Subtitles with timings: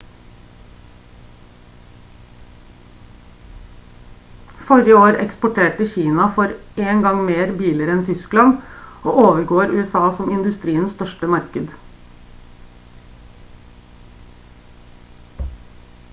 [4.69, 6.45] forrige år eksporterte kina for
[6.85, 7.03] 1.
[7.03, 8.55] gang mer biler enn tyskland
[9.11, 11.75] og overgår usa som industriens største marked